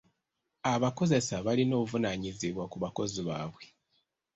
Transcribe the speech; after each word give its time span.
Abakozesa 0.73 1.35
balina 1.45 1.73
obuvunaanyizibwa 1.81 2.63
ku 2.71 2.77
bakozi 2.83 3.19
baabwe. 3.27 3.63